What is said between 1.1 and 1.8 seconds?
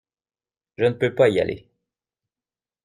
pas y aller.